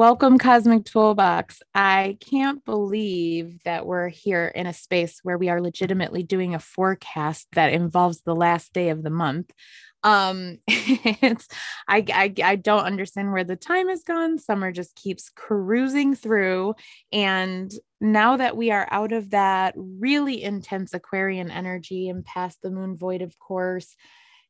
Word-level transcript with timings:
Welcome, 0.00 0.38
Cosmic 0.38 0.86
Toolbox. 0.86 1.60
I 1.74 2.16
can't 2.20 2.64
believe 2.64 3.62
that 3.64 3.84
we're 3.84 4.08
here 4.08 4.46
in 4.46 4.66
a 4.66 4.72
space 4.72 5.20
where 5.22 5.36
we 5.36 5.50
are 5.50 5.60
legitimately 5.60 6.22
doing 6.22 6.54
a 6.54 6.58
forecast 6.58 7.48
that 7.52 7.74
involves 7.74 8.22
the 8.22 8.34
last 8.34 8.72
day 8.72 8.88
of 8.88 9.02
the 9.02 9.10
month. 9.10 9.52
Um, 10.02 10.56
it's 10.66 11.48
I, 11.86 12.02
I 12.14 12.34
I 12.42 12.56
don't 12.56 12.86
understand 12.86 13.30
where 13.30 13.44
the 13.44 13.56
time 13.56 13.90
has 13.90 14.02
gone. 14.02 14.38
Summer 14.38 14.72
just 14.72 14.96
keeps 14.96 15.28
cruising 15.28 16.14
through, 16.14 16.76
and 17.12 17.70
now 18.00 18.38
that 18.38 18.56
we 18.56 18.70
are 18.70 18.88
out 18.90 19.12
of 19.12 19.32
that 19.32 19.74
really 19.76 20.42
intense 20.42 20.94
Aquarian 20.94 21.50
energy 21.50 22.08
and 22.08 22.24
past 22.24 22.62
the 22.62 22.70
moon 22.70 22.96
void, 22.96 23.20
of 23.20 23.38
course, 23.38 23.94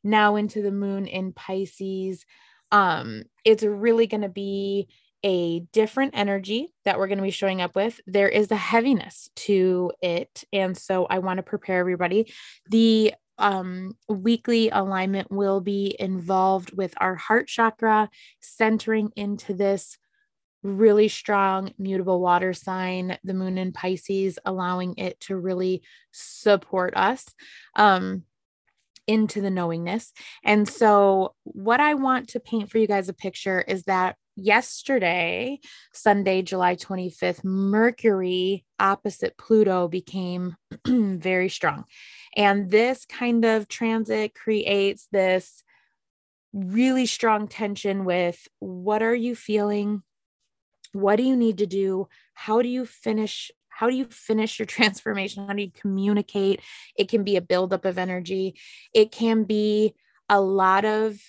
now 0.04 0.36
into 0.36 0.62
the 0.62 0.70
moon 0.70 1.08
in 1.08 1.32
Pisces, 1.32 2.24
um, 2.70 3.24
it's 3.44 3.64
really 3.64 4.06
going 4.06 4.22
to 4.22 4.28
be 4.28 4.86
a 5.22 5.60
different 5.72 6.14
energy 6.16 6.72
that 6.84 6.98
we're 6.98 7.06
going 7.06 7.18
to 7.18 7.22
be 7.22 7.30
showing 7.30 7.60
up 7.60 7.74
with. 7.74 8.00
There 8.06 8.28
is 8.28 8.50
a 8.50 8.56
heaviness 8.56 9.30
to 9.36 9.92
it. 10.00 10.44
And 10.52 10.76
so 10.76 11.06
I 11.06 11.18
want 11.18 11.38
to 11.38 11.42
prepare 11.42 11.80
everybody. 11.80 12.32
The 12.70 13.14
um, 13.38 13.96
weekly 14.08 14.70
alignment 14.70 15.30
will 15.30 15.60
be 15.60 15.96
involved 15.98 16.76
with 16.76 16.94
our 16.98 17.16
heart 17.16 17.48
chakra, 17.48 18.10
centering 18.40 19.10
into 19.16 19.54
this 19.54 19.98
really 20.62 21.08
strong 21.08 21.72
mutable 21.78 22.20
water 22.20 22.52
sign, 22.52 23.16
the 23.24 23.32
moon 23.32 23.56
in 23.56 23.72
Pisces, 23.72 24.38
allowing 24.44 24.94
it 24.98 25.18
to 25.20 25.36
really 25.36 25.82
support 26.12 26.94
us. 26.96 27.26
Um, 27.76 28.24
into 29.06 29.40
the 29.40 29.50
knowingness. 29.50 30.12
And 30.44 30.68
so, 30.68 31.34
what 31.42 31.80
I 31.80 31.94
want 31.94 32.28
to 32.28 32.38
paint 32.38 32.70
for 32.70 32.78
you 32.78 32.86
guys 32.86 33.08
a 33.08 33.12
picture 33.12 33.60
is 33.60 33.82
that 33.84 34.16
yesterday, 34.44 35.60
Sunday, 35.92 36.42
July 36.42 36.76
25th, 36.76 37.44
Mercury 37.44 38.64
opposite 38.78 39.36
Pluto 39.36 39.88
became 39.88 40.56
very 40.86 41.48
strong. 41.48 41.84
And 42.36 42.70
this 42.70 43.04
kind 43.04 43.44
of 43.44 43.68
transit 43.68 44.34
creates 44.34 45.08
this 45.12 45.62
really 46.52 47.06
strong 47.06 47.48
tension 47.48 48.04
with 48.04 48.48
what 48.58 49.02
are 49.02 49.14
you 49.14 49.34
feeling? 49.34 50.02
What 50.92 51.16
do 51.16 51.22
you 51.22 51.36
need 51.36 51.58
to 51.58 51.66
do? 51.66 52.08
How 52.34 52.62
do 52.62 52.68
you 52.68 52.84
finish? 52.86 53.50
How 53.68 53.88
do 53.88 53.96
you 53.96 54.06
finish 54.06 54.58
your 54.58 54.66
transformation? 54.76 55.46
How 55.46 55.54
do 55.54 55.62
you 55.62 55.70
communicate? 55.72 56.60
It 56.96 57.08
can 57.08 57.24
be 57.24 57.36
a 57.36 57.42
buildup 57.42 57.84
of 57.84 57.98
energy. 57.98 58.58
It 58.92 59.12
can 59.12 59.44
be 59.44 59.94
a 60.28 60.40
lot 60.40 60.84
of 60.84 61.20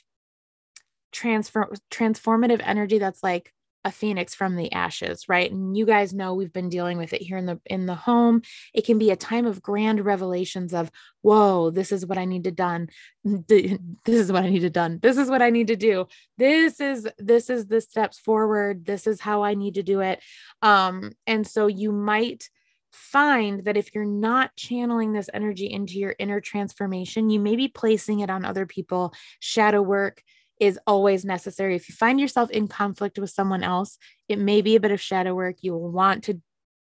transform 1.11 1.73
transformative 1.89 2.61
energy 2.63 2.99
that's 2.99 3.23
like 3.23 3.53
a 3.83 3.91
phoenix 3.91 4.35
from 4.35 4.55
the 4.55 4.71
ashes 4.71 5.27
right? 5.27 5.51
And 5.51 5.75
you 5.75 5.85
guys 5.85 6.13
know 6.13 6.33
we've 6.33 6.53
been 6.53 6.69
dealing 6.69 6.97
with 6.97 7.13
it 7.13 7.21
here 7.21 7.37
in 7.37 7.45
the 7.45 7.59
in 7.65 7.85
the 7.85 7.95
home. 7.95 8.41
It 8.73 8.85
can 8.85 8.97
be 8.97 9.11
a 9.11 9.15
time 9.15 9.45
of 9.45 9.61
grand 9.61 10.03
revelations 10.05 10.73
of 10.73 10.91
whoa 11.21 11.71
this 11.71 11.91
is 11.91 12.05
what 12.05 12.17
i 12.17 12.25
need 12.25 12.43
to 12.43 12.51
done. 12.51 12.89
This 13.47 13.79
is 14.05 14.31
what 14.31 14.43
i 14.43 14.49
need 14.49 14.59
to 14.61 14.69
done. 14.69 14.99
This 15.01 15.17
is 15.17 15.29
what 15.29 15.41
i 15.41 15.49
need 15.49 15.67
to 15.67 15.75
do. 15.75 16.07
This 16.37 16.79
is 16.79 17.07
this 17.17 17.49
is 17.49 17.67
the 17.67 17.81
steps 17.81 18.19
forward. 18.19 18.85
This 18.85 19.07
is 19.07 19.19
how 19.19 19.43
i 19.43 19.53
need 19.53 19.75
to 19.75 19.83
do 19.83 20.01
it. 20.01 20.21
Um 20.61 21.11
and 21.25 21.47
so 21.47 21.67
you 21.67 21.91
might 21.91 22.49
find 22.91 23.63
that 23.63 23.77
if 23.77 23.95
you're 23.95 24.03
not 24.03 24.55
channeling 24.55 25.13
this 25.13 25.29
energy 25.33 25.71
into 25.71 25.97
your 25.97 26.13
inner 26.19 26.41
transformation 26.41 27.29
you 27.29 27.39
may 27.39 27.55
be 27.55 27.69
placing 27.69 28.19
it 28.19 28.29
on 28.29 28.43
other 28.43 28.65
people 28.65 29.13
shadow 29.39 29.81
work 29.81 30.21
is 30.61 30.79
always 30.85 31.25
necessary. 31.25 31.75
If 31.75 31.89
you 31.89 31.95
find 31.95 32.19
yourself 32.19 32.51
in 32.51 32.67
conflict 32.67 33.17
with 33.17 33.31
someone 33.31 33.63
else, 33.63 33.97
it 34.29 34.37
may 34.37 34.61
be 34.61 34.75
a 34.75 34.79
bit 34.79 34.91
of 34.91 35.01
shadow 35.01 35.33
work. 35.33 35.57
You 35.61 35.73
will 35.73 35.91
want 35.91 36.25
to 36.25 36.39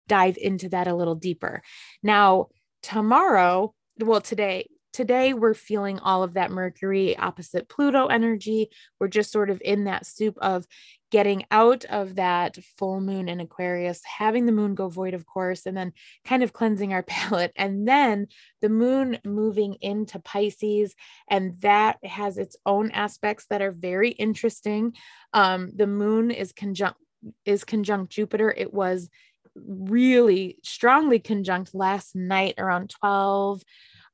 dive 0.09 0.37
into 0.37 0.67
that 0.69 0.87
a 0.87 0.93
little 0.93 1.15
deeper. 1.15 1.63
Now, 2.03 2.49
tomorrow, 2.83 3.73
well, 3.97 4.19
today, 4.19 4.67
today 4.91 5.33
we're 5.33 5.53
feeling 5.53 5.97
all 5.99 6.23
of 6.23 6.33
that 6.33 6.51
Mercury 6.51 7.17
opposite 7.17 7.69
Pluto 7.69 8.07
energy. 8.07 8.69
We're 8.99 9.07
just 9.07 9.31
sort 9.31 9.49
of 9.49 9.61
in 9.63 9.85
that 9.85 10.05
soup 10.05 10.37
of 10.41 10.67
getting 11.11 11.45
out 11.51 11.85
of 11.85 12.15
that 12.15 12.57
full 12.77 13.01
moon 13.01 13.29
in 13.29 13.39
Aquarius, 13.39 14.01
having 14.05 14.45
the 14.45 14.51
moon 14.51 14.75
go 14.75 14.89
void, 14.89 15.13
of 15.13 15.25
course, 15.25 15.65
and 15.65 15.75
then 15.75 15.93
kind 16.25 16.43
of 16.43 16.53
cleansing 16.53 16.93
our 16.93 17.03
palate. 17.07 17.51
And 17.55 17.87
then 17.87 18.27
the 18.61 18.69
moon 18.69 19.19
moving 19.25 19.75
into 19.81 20.19
Pisces, 20.19 20.95
and 21.29 21.59
that 21.61 21.97
has 22.03 22.37
its 22.37 22.55
own 22.65 22.91
aspects 22.91 23.45
that 23.49 23.61
are 23.61 23.71
very 23.71 24.11
interesting. 24.11 24.93
Um, 25.33 25.71
the 25.75 25.87
moon 25.87 26.31
is 26.31 26.51
conjunct 26.51 26.99
is 27.45 27.65
conjunct 27.65 28.13
Jupiter. 28.13 28.53
It 28.55 28.73
was 28.73 29.09
really 29.55 30.57
strongly 30.63 31.19
conjunct 31.19 31.75
last 31.75 32.15
night 32.15 32.55
around 32.57 32.89
12 32.91 33.61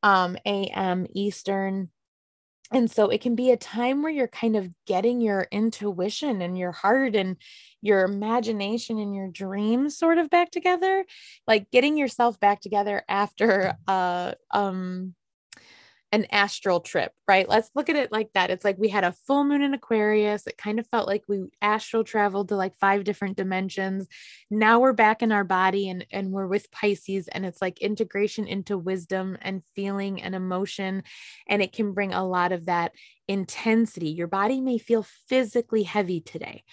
um, 0.03 0.37
a.m. 0.45 1.05
Eastern. 1.13 1.89
And 2.71 2.89
so 2.89 3.09
it 3.09 3.21
can 3.21 3.35
be 3.35 3.51
a 3.51 3.57
time 3.57 4.01
where 4.01 4.11
you're 4.11 4.27
kind 4.27 4.55
of 4.55 4.69
getting 4.87 5.21
your 5.21 5.47
intuition 5.51 6.41
and 6.41 6.57
your 6.57 6.71
heart 6.71 7.15
and 7.15 7.37
your 7.81 8.03
imagination 8.03 8.97
and 8.97 9.15
your 9.15 9.27
dreams 9.27 9.97
sort 9.97 10.17
of 10.17 10.29
back 10.29 10.49
together, 10.51 11.05
like 11.47 11.69
getting 11.71 11.97
yourself 11.97 12.39
back 12.39 12.61
together 12.61 13.03
after 13.07 13.75
uh 13.87 14.33
um 14.51 15.13
an 16.11 16.25
astral 16.31 16.79
trip, 16.79 17.11
right? 17.27 17.49
Let's 17.49 17.69
look 17.75 17.89
at 17.89 17.95
it 17.95 18.11
like 18.11 18.29
that. 18.33 18.49
It's 18.49 18.63
like 18.63 18.77
we 18.77 18.89
had 18.89 19.03
a 19.03 19.15
full 19.27 19.43
moon 19.43 19.61
in 19.61 19.73
Aquarius. 19.73 20.47
It 20.47 20.57
kind 20.57 20.79
of 20.79 20.87
felt 20.87 21.07
like 21.07 21.23
we 21.27 21.45
astral 21.61 22.03
traveled 22.03 22.49
to 22.49 22.55
like 22.55 22.77
five 22.77 23.03
different 23.03 23.37
dimensions. 23.37 24.07
Now 24.49 24.79
we're 24.79 24.93
back 24.93 25.21
in 25.21 25.31
our 25.31 25.43
body 25.43 25.89
and, 25.89 26.05
and 26.11 26.31
we're 26.31 26.47
with 26.47 26.71
Pisces, 26.71 27.27
and 27.27 27.45
it's 27.45 27.61
like 27.61 27.81
integration 27.81 28.47
into 28.47 28.77
wisdom 28.77 29.37
and 29.41 29.63
feeling 29.75 30.21
and 30.21 30.35
emotion. 30.35 31.03
And 31.47 31.61
it 31.61 31.73
can 31.73 31.93
bring 31.93 32.13
a 32.13 32.25
lot 32.25 32.51
of 32.51 32.67
that 32.67 32.93
intensity. 33.27 34.09
Your 34.09 34.27
body 34.27 34.61
may 34.61 34.77
feel 34.77 35.03
physically 35.27 35.83
heavy 35.83 36.21
today. 36.21 36.63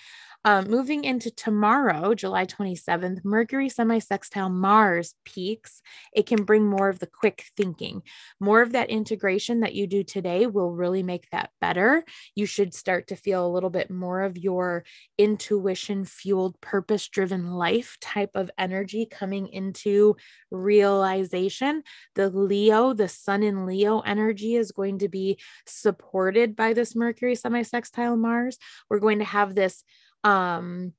Um, 0.45 0.65
moving 0.69 1.05
into 1.05 1.31
tomorrow, 1.31 2.15
July 2.15 2.47
27th, 2.47 3.25
Mercury 3.25 3.69
semi-sextile 3.69 4.51
Mars 4.51 5.15
peaks. 5.25 5.83
It 6.13 6.27
can 6.27 6.43
bring 6.43 6.67
more 6.67 6.89
of 6.89 6.99
the 6.99 7.07
quick 7.07 7.45
thinking. 7.57 8.03
More 8.41 8.61
of 8.61 8.73
that 8.73 8.91
integration 8.91 9.61
that 9.61 9.75
you 9.75 9.87
do 9.87 10.03
today 10.03 10.47
will 10.47 10.73
really 10.73 11.05
make 11.05 11.31
that 11.31 11.51
better. 11.61 12.05
You 12.35 12.47
should 12.47 12.75
start 12.75 13.07
to 13.09 13.17
feel 13.17 13.47
a 13.47 13.53
little 13.53 13.71
bit 13.71 13.89
more 13.89 14.23
of 14.23 14.37
your 14.37 14.83
intuition 15.17 16.05
fueled, 16.05 16.61
purpose 16.61 17.07
driven 17.07 17.53
life 17.53 17.97
type 18.01 18.31
of 18.35 18.51
energy 18.59 19.07
coming 19.07 19.47
into 19.47 20.17
realization. 20.51 21.85
The 22.17 22.31
Leo, 22.31 22.95
the 22.95 23.09
Sun 23.09 23.45
in 23.45 23.65
Leo 23.65 24.01
energy 24.01 24.57
is 24.57 24.73
going 24.73 24.99
to 24.99 25.09
be 25.09 25.39
supported 25.67 26.42
by 26.47 26.73
this 26.73 26.95
Mercury 26.95 27.35
semi-sextile 27.35 28.17
Mars. 28.17 28.59
We're 28.91 28.99
going 28.99 29.21
to 29.21 29.25
have 29.25 29.55
this 29.55 29.85
um, 30.25 30.93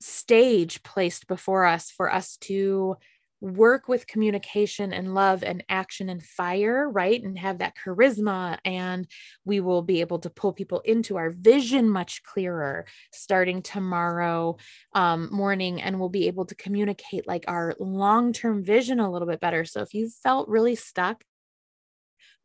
stage 0.00 0.82
placed 0.82 1.26
before 1.26 1.64
us 1.64 1.90
for 1.90 2.12
us 2.12 2.36
to 2.38 2.96
work 3.40 3.86
with 3.86 4.06
communication 4.06 4.92
and 4.92 5.14
love 5.14 5.44
and 5.44 5.62
action 5.68 6.08
and 6.08 6.22
fire, 6.22 6.88
right? 6.90 7.22
And 7.22 7.38
have 7.38 7.58
that 7.58 7.74
charisma. 7.76 8.58
And 8.64 9.06
we 9.44 9.60
will 9.60 9.82
be 9.82 10.00
able 10.00 10.18
to 10.20 10.30
pull 10.30 10.52
people 10.52 10.80
into 10.80 11.16
our 11.16 11.30
vision 11.30 11.88
much 11.88 12.22
clearer 12.22 12.86
starting 13.12 13.62
tomorrow 13.62 14.56
um, 14.92 15.28
morning. 15.32 15.80
And 15.80 16.00
we'll 16.00 16.08
be 16.08 16.26
able 16.26 16.46
to 16.46 16.54
communicate 16.54 17.26
like 17.26 17.44
our 17.46 17.74
long 17.78 18.32
term 18.32 18.64
vision 18.64 19.00
a 19.00 19.10
little 19.10 19.28
bit 19.28 19.40
better. 19.40 19.64
So 19.64 19.82
if 19.82 19.94
you 19.94 20.10
felt 20.22 20.48
really 20.48 20.74
stuck 20.74 21.22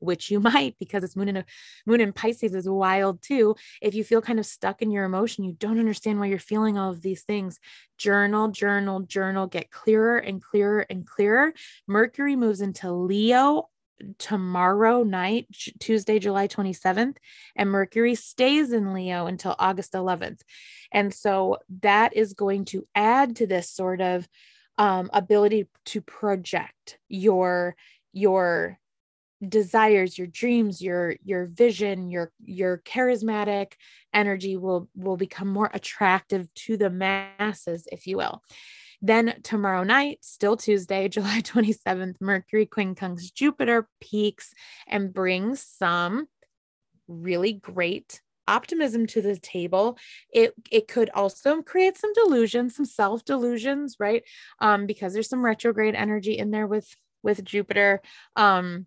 which 0.04 0.30
you 0.30 0.40
might 0.54 0.76
because 0.80 1.04
it's 1.04 1.16
moon 1.16 1.30
in 1.30 1.38
a 1.38 1.46
moon 1.86 2.02
in 2.02 2.14
Pisces 2.14 2.54
is 2.54 2.70
wild 2.70 3.22
too. 3.22 3.56
If 3.82 3.96
you 3.96 4.04
feel 4.04 4.22
kind 4.22 4.40
of 4.40 4.46
stuck 4.46 4.82
in 4.82 4.92
your 4.92 5.06
emotion, 5.06 5.44
you 5.44 5.54
don't 5.54 5.80
understand 5.80 6.20
why 6.20 6.28
you're 6.28 6.40
feeling 6.40 6.78
all 6.78 6.92
of 6.92 7.02
these 7.02 7.24
things. 7.24 7.60
Journal, 7.98 8.50
journal, 8.50 9.02
journal, 9.02 9.48
get 9.48 9.72
clearer 9.72 10.18
and 10.18 10.42
clearer 10.42 10.86
and 10.90 11.06
clearer. 11.06 11.54
Mercury 11.88 12.36
moves 12.36 12.62
into 12.62 12.92
Leo 12.92 13.70
tomorrow 14.18 15.04
night, 15.04 15.48
Tuesday, 15.80 16.20
July 16.20 16.48
27th, 16.48 17.18
and 17.56 17.70
Mercury 17.70 18.16
stays 18.16 18.74
in 18.74 18.94
Leo 18.94 19.28
until 19.28 19.56
August 19.60 19.94
11th. 19.94 20.42
And 20.92 21.14
so 21.14 21.58
that 21.82 22.16
is 22.16 22.34
going 22.34 22.66
to 22.66 22.86
add 22.96 23.38
to 23.38 23.48
this 23.48 23.70
sort 23.70 24.02
of 24.02 24.28
um, 24.78 25.10
ability 25.14 25.68
to 25.86 26.02
project 26.02 26.98
your 27.08 27.76
your 28.12 28.80
desires 29.50 30.18
your 30.18 30.28
dreams 30.28 30.82
your 30.82 31.16
your 31.24 31.46
vision 31.46 32.10
your 32.10 32.32
your 32.44 32.78
charismatic 32.80 33.74
energy 34.14 34.58
will 34.58 34.90
will 34.96 35.18
become 35.18 35.48
more 35.48 35.70
attractive 35.74 36.54
to 36.54 36.78
the 36.78 36.90
masses 36.90 37.88
if 37.92 38.08
you 38.08 38.18
will 38.18 38.42
then 39.02 39.36
tomorrow 39.44 39.84
night 39.84 40.20
still 40.22 40.56
tuesday 40.56 41.08
july 41.10 41.42
27th 41.42 42.16
mercury 42.22 42.66
quincunx 42.66 43.34
jupiter 43.34 43.88
peaks 44.00 44.54
and 44.88 45.14
brings 45.14 45.62
some 45.62 46.28
really 47.08 47.54
great 47.54 48.22
optimism 48.48 49.08
to 49.08 49.22
the 49.22 49.38
table. 49.38 49.98
It 50.32 50.54
it 50.72 50.88
could 50.88 51.10
also 51.14 51.62
create 51.62 51.98
some 51.98 52.14
delusions, 52.14 52.76
some 52.76 52.86
self 52.86 53.24
delusions, 53.24 53.98
right? 54.00 54.24
Um, 54.60 54.86
because 54.86 55.14
there's 55.14 55.30
some 55.30 55.46
retrograde 55.46 55.96
energy 55.96 56.38
in 56.38 56.52
there 56.52 56.68
with 56.68 56.94
with 57.22 57.44
Jupiter. 57.44 58.02
Um, 58.36 58.86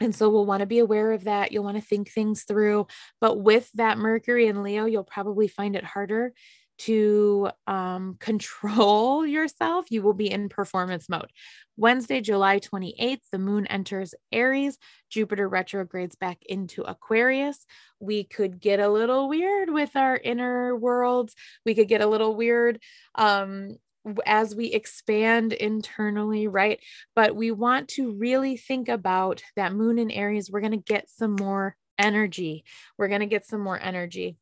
and 0.00 0.14
so 0.14 0.30
we'll 0.30 0.46
want 0.46 0.60
to 0.60 0.66
be 0.66 0.78
aware 0.78 1.12
of 1.12 1.24
that. 1.24 1.52
You'll 1.52 1.64
want 1.64 1.76
to 1.76 1.82
think 1.82 2.10
things 2.10 2.44
through. 2.44 2.86
But 3.20 3.38
with 3.38 3.70
that 3.74 3.98
Mercury 3.98 4.48
and 4.48 4.62
Leo, 4.62 4.86
you'll 4.86 5.04
probably 5.04 5.46
find 5.46 5.76
it 5.76 5.84
harder 5.84 6.32
to 6.78 7.50
um, 7.66 8.16
control 8.20 9.26
yourself. 9.26 9.86
You 9.90 10.02
will 10.02 10.14
be 10.14 10.30
in 10.30 10.48
performance 10.48 11.08
mode. 11.08 11.30
Wednesday, 11.76 12.20
July 12.20 12.58
28th, 12.58 13.20
the 13.32 13.38
moon 13.38 13.66
enters 13.66 14.14
Aries. 14.32 14.78
Jupiter 15.10 15.48
retrogrades 15.48 16.14
back 16.14 16.38
into 16.46 16.82
Aquarius. 16.82 17.64
We 18.00 18.24
could 18.24 18.60
get 18.60 18.80
a 18.80 18.88
little 18.88 19.28
weird 19.28 19.70
with 19.70 19.96
our 19.96 20.16
inner 20.16 20.76
worlds. 20.76 21.34
We 21.64 21.74
could 21.74 21.88
get 21.88 22.00
a 22.00 22.06
little 22.06 22.34
weird 22.34 22.80
um, 23.14 23.76
as 24.24 24.54
we 24.54 24.66
expand 24.66 25.52
internally, 25.52 26.46
right? 26.46 26.80
But 27.14 27.36
we 27.36 27.50
want 27.50 27.88
to 27.88 28.12
really 28.12 28.56
think 28.56 28.88
about 28.88 29.42
that 29.56 29.74
moon 29.74 29.98
in 29.98 30.10
Aries. 30.10 30.50
We're 30.50 30.60
going 30.60 30.70
to 30.72 30.76
get 30.76 31.08
some 31.08 31.36
more 31.36 31.76
energy. 31.98 32.64
We're 32.96 33.08
going 33.08 33.20
to 33.20 33.26
get 33.26 33.46
some 33.46 33.60
more 33.60 33.78
energy. 33.78 34.36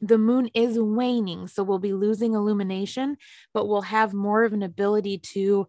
The 0.00 0.18
moon 0.18 0.50
is 0.54 0.78
waning, 0.78 1.48
so 1.48 1.62
we'll 1.62 1.78
be 1.78 1.92
losing 1.92 2.34
illumination, 2.34 3.16
but 3.54 3.66
we'll 3.66 3.82
have 3.82 4.12
more 4.12 4.44
of 4.44 4.52
an 4.52 4.62
ability 4.62 5.18
to 5.34 5.68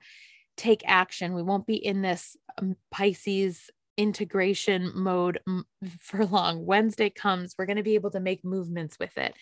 take 0.57 0.81
action. 0.85 1.33
We 1.33 1.43
won't 1.43 1.67
be 1.67 1.75
in 1.75 2.01
this 2.01 2.35
um, 2.57 2.75
Pisces 2.91 3.69
integration 3.97 4.91
mode 4.95 5.39
for 5.99 6.25
long. 6.25 6.65
Wednesday 6.65 7.09
comes, 7.09 7.55
we're 7.57 7.65
going 7.65 7.77
to 7.77 7.83
be 7.83 7.95
able 7.95 8.11
to 8.11 8.19
make 8.19 8.45
movements 8.45 8.97
with 8.99 9.17
it. 9.17 9.33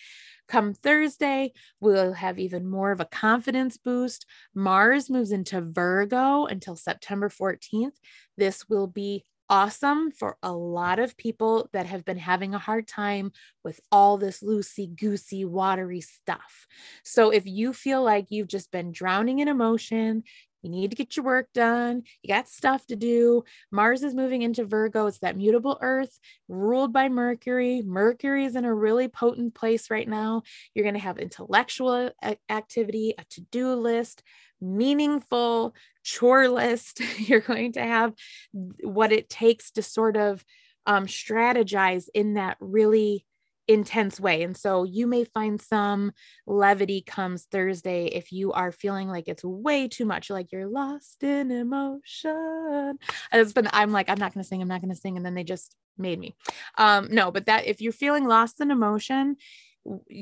Come 0.47 0.73
Thursday, 0.73 1.53
we'll 1.79 2.13
have 2.13 2.39
even 2.39 2.67
more 2.67 2.91
of 2.91 3.01
a 3.01 3.05
confidence 3.05 3.77
boost. 3.77 4.25
Mars 4.53 5.09
moves 5.09 5.31
into 5.31 5.61
Virgo 5.61 6.45
until 6.45 6.75
September 6.75 7.29
14th. 7.29 7.95
This 8.37 8.69
will 8.69 8.87
be 8.87 9.25
awesome 9.49 10.11
for 10.11 10.37
a 10.41 10.51
lot 10.51 10.99
of 10.99 11.17
people 11.17 11.69
that 11.73 11.85
have 11.85 12.05
been 12.05 12.17
having 12.17 12.53
a 12.53 12.59
hard 12.59 12.87
time 12.87 13.31
with 13.63 13.79
all 13.91 14.17
this 14.17 14.41
loosey 14.41 14.95
goosey, 14.95 15.45
watery 15.45 16.01
stuff. 16.01 16.67
So, 17.03 17.31
if 17.31 17.45
you 17.45 17.73
feel 17.73 18.03
like 18.03 18.27
you've 18.29 18.47
just 18.47 18.71
been 18.71 18.91
drowning 18.91 19.39
in 19.39 19.47
emotion, 19.47 20.23
you 20.61 20.69
need 20.69 20.89
to 20.89 20.95
get 20.95 21.15
your 21.15 21.25
work 21.25 21.49
done. 21.53 22.03
You 22.23 22.33
got 22.33 22.47
stuff 22.47 22.85
to 22.87 22.95
do. 22.95 23.43
Mars 23.71 24.01
is 24.03 24.15
moving 24.15 24.41
into 24.41 24.65
Virgo. 24.65 25.05
It's 25.07 25.19
that 25.19 25.37
mutable 25.37 25.77
earth 25.81 26.19
ruled 26.47 26.91
by 26.91 27.09
Mercury. 27.09 27.81
Mercury 27.85 28.45
is 28.45 28.55
in 28.55 28.65
a 28.65 28.73
really 28.73 29.07
potent 29.07 29.53
place 29.53 29.91
right 29.91 30.07
now. 30.07 30.41
You're 30.73 30.83
going 30.83 30.95
to 30.95 31.01
have 31.01 31.19
intellectual 31.19 32.09
activity, 32.49 33.13
a 33.17 33.23
to 33.31 33.41
do 33.41 33.73
list, 33.75 34.23
meaningful 34.59 35.75
chore 36.03 36.47
list. 36.47 37.01
You're 37.19 37.41
going 37.41 37.73
to 37.73 37.83
have 37.83 38.13
what 38.81 39.11
it 39.11 39.29
takes 39.29 39.71
to 39.71 39.81
sort 39.81 40.17
of 40.17 40.43
um, 40.85 41.07
strategize 41.07 42.07
in 42.13 42.35
that 42.35 42.57
really 42.59 43.25
intense 43.67 44.19
way. 44.19 44.44
And 44.44 44.56
so 44.56 44.83
you 44.83 45.07
may 45.07 45.23
find 45.23 45.62
some 45.62 46.12
levity 46.45 47.01
comes 47.01 47.45
Thursday 47.45 48.06
if 48.06 48.31
you 48.31 48.51
are 48.53 48.71
feeling 48.71 49.09
like 49.09 49.27
it's 49.27 49.44
way 49.44 49.88
too 49.88 50.06
much, 50.06 50.29
like 50.29 50.51
you're 50.51 50.67
lost 50.67 51.23
in 51.23 51.51
emotion. 51.51 53.00
It's 53.31 53.53
been, 53.53 53.69
I'm 53.73 53.91
like, 53.91 54.09
I'm 54.09 54.19
not 54.19 54.33
going 54.33 54.44
to 54.44 54.47
sing, 54.47 54.62
I'm 54.62 54.67
not 54.67 54.81
going 54.81 54.94
to 54.94 55.00
sing. 55.00 55.17
And 55.17 55.25
then 55.25 55.33
they 55.33 55.44
just 55.44 55.75
made 55.97 56.19
me. 56.19 56.35
Um, 56.77 57.07
no, 57.12 57.31
but 57.31 57.45
that 57.47 57.65
if 57.65 57.81
you're 57.81 57.94
feeling 57.94 58.25
lost 58.25 58.62
in 58.62 58.71
emotion, 58.71 59.38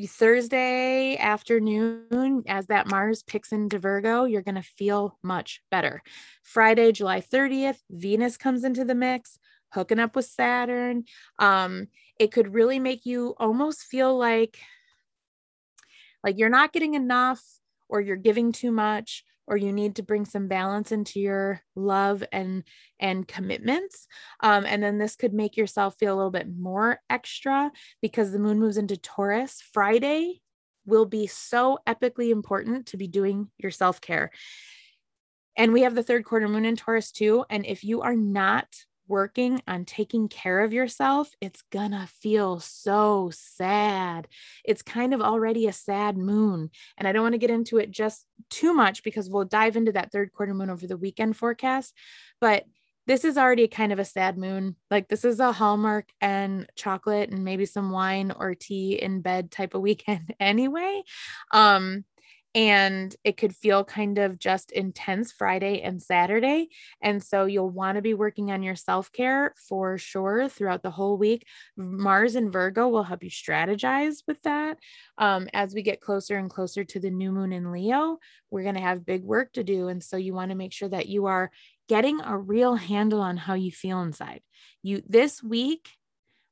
Thursday 0.08 1.16
afternoon, 1.18 2.44
as 2.48 2.68
that 2.68 2.90
Mars 2.90 3.24
picks 3.24 3.54
into 3.54 3.80
Virgo, 3.80 4.26
you're 4.26 4.42
going 4.42 4.56
to 4.56 4.62
feel 4.62 5.18
much 5.24 5.62
better. 5.72 6.02
Friday, 6.44 6.92
July 6.92 7.22
30th, 7.22 7.78
Venus 7.90 8.36
comes 8.36 8.66
into 8.66 8.84
the 8.84 8.96
mix 8.96 9.40
hooking 9.74 10.00
up 10.00 10.16
with 10.16 10.26
Saturn. 10.26 11.06
Um, 11.40 11.88
it 12.20 12.32
could 12.32 12.54
really 12.54 12.80
make 12.80 13.06
you 13.06 13.36
almost 13.38 13.84
feel 13.84 14.18
like 14.18 14.60
like 16.24 16.38
you're 16.38 16.50
not 16.50 16.72
getting 16.72 16.94
enough 16.94 17.42
or 17.90 18.00
you're 18.00 18.16
giving 18.16 18.52
too 18.52 18.72
much 18.72 19.26
or 19.46 19.58
you 19.58 19.74
need 19.74 19.96
to 19.96 20.04
bring 20.04 20.26
some 20.26 20.48
balance 20.48 20.92
into 20.92 21.20
your 21.20 21.62
love 21.76 22.24
and 22.32 22.64
and 23.00 23.28
commitments. 23.28 24.08
Um, 24.40 24.66
and 24.66 24.82
then 24.82 24.98
this 24.98 25.16
could 25.16 25.34
make 25.34 25.58
yourself 25.58 25.96
feel 26.00 26.14
a 26.14 26.18
little 26.18 26.32
bit 26.32 26.48
more 26.50 27.00
extra 27.10 27.72
because 28.02 28.32
the 28.32 28.40
moon 28.40 28.60
moves 28.60 28.78
into 28.78 28.98
taurus. 28.98 29.62
Friday 29.74 30.42
will 30.86 31.06
be 31.06 31.28
so 31.28 31.80
epically 31.88 32.30
important 32.30 32.88
to 32.88 32.98
be 32.98 33.08
doing 33.08 33.50
your 33.58 33.72
self-care. 33.72 34.32
And 35.56 35.72
we 35.72 35.82
have 35.82 35.96
the 35.96 36.04
third 36.04 36.26
quarter 36.26 36.48
moon 36.48 36.66
in 36.66 36.76
taurus 36.76 37.12
too. 37.12 37.46
And 37.50 37.66
if 37.66 37.84
you 37.84 38.02
are 38.02 38.16
not 38.16 38.68
working 39.08 39.62
on 39.68 39.86
taking 39.86 40.28
care 40.28 40.62
of 40.62 40.74
yourself, 40.74 41.32
it's 41.42 41.62
gonna 41.72 42.08
feel 42.22 42.60
so 42.60 43.32
sad. 43.34 44.28
It's 44.64 44.82
kind 44.82 45.14
of 45.14 45.22
already 45.22 45.68
a 45.68 45.74
sad 45.74 46.18
moon. 46.18 46.70
And 46.98 47.08
I 47.08 47.12
don't 47.12 47.24
want 47.24 47.34
to 47.34 47.40
get 47.40 47.50
into 47.50 47.78
it 47.78 47.92
just 47.92 48.26
too 48.50 48.74
much 48.74 49.04
because 49.04 49.30
we'll 49.30 49.46
dive 49.46 49.76
into 49.76 49.92
that 49.94 50.12
third 50.12 50.32
quarter 50.34 50.54
moon 50.54 50.70
over 50.70 50.88
the 50.88 50.98
weekend 50.98 51.38
forecast. 51.38 51.94
But 52.40 52.66
this 53.06 53.26
is 53.26 53.38
already 53.38 53.68
kind 53.68 53.92
of 53.92 54.00
a 54.00 54.06
sad 54.06 54.38
moon. 54.38 54.76
Like 54.90 55.10
this 55.10 55.26
is 55.26 55.40
a 55.40 55.52
Hallmark 55.52 56.10
and 56.22 56.68
chocolate 56.76 57.30
and 57.30 57.44
maybe 57.44 57.66
some 57.66 57.92
wine 57.92 58.32
or 58.32 58.56
tea 58.56 58.94
in 58.94 59.22
bed 59.22 59.52
type 59.52 59.74
of 59.74 59.82
weekend 59.82 60.34
anyway. 60.40 61.04
Um, 61.52 62.06
and 62.56 63.16
it 63.24 63.38
could 63.38 63.56
feel 63.56 63.84
kind 63.84 64.20
of 64.20 64.38
just 64.38 64.72
intense 64.72 65.32
Friday 65.32 65.82
and 65.82 66.02
Saturday. 66.02 66.70
And 67.02 67.24
so 67.24 67.46
you'll 67.46 67.70
want 67.70 67.96
to 67.96 68.02
be 68.02 68.14
working 68.14 68.52
on 68.52 68.62
your 68.62 68.76
self 68.76 69.12
care 69.12 69.54
for 69.68 69.98
sure 69.98 70.48
throughout 70.48 70.84
the 70.84 70.92
whole 70.92 71.18
week. 71.18 71.48
Mars 71.76 72.36
and 72.36 72.54
Virgo 72.54 72.90
will 72.90 73.04
help 73.04 73.24
you 73.24 73.32
strategize 73.32 74.24
with 74.28 74.42
that. 74.44 74.78
Um, 75.18 75.48
as 75.54 75.74
we 75.74 75.82
get 75.82 76.02
closer 76.02 76.38
and 76.38 76.50
closer 76.50 76.84
to 76.84 77.00
the 77.00 77.10
new 77.10 77.32
moon 77.32 77.54
in 77.54 77.72
Leo, 77.72 78.20
we're 78.52 78.64
going 78.64 78.76
to 78.76 78.82
have 78.82 79.06
big 79.06 79.24
work 79.24 79.54
to 79.54 79.64
do. 79.64 79.88
And 79.88 80.04
so 80.04 80.18
you 80.18 80.34
want 80.34 80.52
to 80.52 80.58
make 80.58 80.74
sure 80.74 80.90
that 80.90 81.08
you 81.08 81.26
are 81.26 81.50
getting 81.90 82.22
a 82.22 82.38
real 82.38 82.76
handle 82.76 83.22
on 83.22 83.38
how 83.38 83.56
you 83.56 83.72
feel 83.72 84.02
inside. 84.02 84.42
You 84.84 85.02
this 85.08 85.42
week 85.42 85.90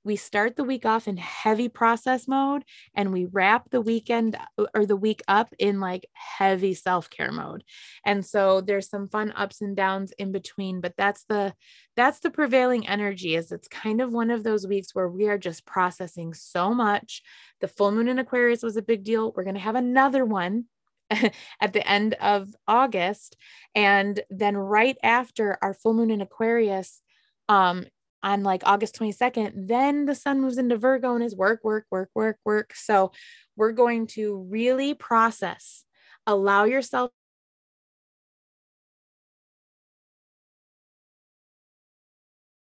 we 0.04 0.16
start 0.16 0.56
the 0.56 0.64
week 0.64 0.86
off 0.86 1.08
in 1.08 1.18
heavy 1.18 1.70
process 1.70 2.28
mode 2.28 2.64
and 2.96 3.12
we 3.12 3.26
wrap 3.26 3.70
the 3.70 3.82
weekend 3.82 4.38
uh, 4.58 4.66
or 4.74 4.86
the 4.86 4.96
week 4.96 5.22
up 5.28 5.54
in 5.60 5.80
like 5.80 6.08
heavy 6.14 6.74
self-care 6.74 7.32
mode. 7.32 7.64
And 8.06 8.26
so 8.26 8.62
there's 8.62 8.90
some 8.90 9.08
fun 9.08 9.32
ups 9.36 9.62
and 9.62 9.76
downs 9.76 10.12
in 10.18 10.32
between 10.32 10.82
but 10.82 10.94
that's 10.98 11.24
the 11.26 11.54
that's 11.96 12.20
the 12.20 12.32
prevailing 12.32 12.88
energy 12.88 13.36
is 13.36 13.52
it's 13.52 13.68
kind 13.68 14.02
of 14.02 14.12
one 14.12 14.32
of 14.32 14.44
those 14.44 14.66
weeks 14.66 14.96
where 14.96 15.10
we 15.10 15.28
are 15.28 15.38
just 15.38 15.66
processing 15.66 16.34
so 16.34 16.74
much. 16.74 17.22
The 17.60 17.68
full 17.68 17.92
moon 17.92 18.08
in 18.08 18.20
aquarius 18.20 18.64
was 18.64 18.78
a 18.78 18.82
big 18.82 19.04
deal. 19.04 19.32
We're 19.36 19.44
going 19.44 19.56
to 19.56 19.62
have 19.62 19.76
another 19.76 20.26
one 20.26 20.66
at 21.10 21.74
the 21.74 21.88
end 21.88 22.16
of 22.16 22.56
august. 22.68 23.38
And 23.76 24.20
then 24.30 24.58
right 24.58 24.98
after 25.04 25.58
our 25.62 25.74
full 25.74 25.94
moon 25.94 26.10
in 26.10 26.22
aquarius 26.22 27.02
um 27.50 27.86
on 28.24 28.44
like 28.44 28.64
August 28.66 28.98
22nd, 29.00 29.68
then 29.68 30.06
the 30.06 30.16
sun 30.16 30.42
moves 30.42 30.58
into 30.58 30.78
Virgo 30.78 31.16
and 31.16 31.24
is 31.24 31.36
work, 31.36 31.64
work, 31.64 31.86
work, 31.92 32.10
work, 32.14 32.38
work. 32.46 32.74
So 32.76 33.12
we're 33.56 33.72
going 33.72 34.08
to 34.08 34.48
really 34.50 34.94
process, 34.94 35.84
allow 36.28 36.66
yourself 36.66 37.12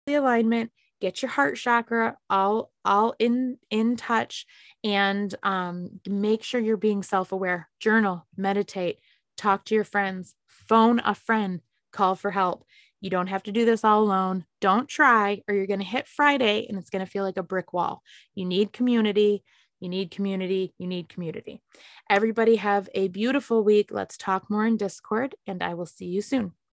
the 0.06 0.16
alignment, 0.16 0.72
get 1.04 1.22
your 1.22 1.32
heart 1.32 1.58
chakra 1.58 2.16
all 2.30 2.72
all 2.86 3.14
in 3.20 3.58
in 3.70 3.98
touch 3.98 4.46
and 4.86 5.36
um, 5.44 6.00
make 6.08 6.44
sure 6.44 6.62
you're 6.62 6.78
being 6.78 7.04
self-aware 7.04 7.68
journal 7.82 8.26
meditate 8.38 9.00
talk 9.36 9.66
to 9.66 9.76
your 9.76 9.84
friends 9.84 10.34
phone 10.48 11.02
a 11.04 11.14
friend 11.14 11.60
call 11.92 12.16
for 12.16 12.32
help 12.32 12.64
you 13.04 13.10
don't 13.10 13.28
have 13.28 13.44
to 13.44 13.52
do 13.52 13.66
this 13.66 13.84
all 13.84 14.02
alone. 14.02 14.46
Don't 14.62 14.88
try, 14.88 15.42
or 15.50 15.54
you're 15.54 15.68
going 15.68 15.82
to 15.82 15.86
hit 15.86 16.08
Friday 16.08 16.68
and 16.70 16.78
it's 16.78 16.90
going 16.90 17.06
to 17.06 17.12
feel 17.12 17.26
like 17.26 17.36
a 17.36 17.44
brick 17.44 17.74
wall. 17.74 18.02
You 18.34 18.46
need 18.46 18.72
community. 18.72 19.44
You 19.82 19.90
need 19.90 20.10
community. 20.10 20.74
You 20.78 20.88
need 20.88 21.10
community. 21.10 21.62
Everybody 22.10 22.56
have 22.56 22.88
a 22.96 23.10
beautiful 23.10 23.62
week. 23.62 23.90
Let's 23.92 24.16
talk 24.16 24.50
more 24.50 24.66
in 24.66 24.78
Discord, 24.78 25.36
and 25.46 25.62
I 25.62 25.74
will 25.74 25.86
see 25.86 26.06
you 26.06 26.22
soon. 26.22 26.54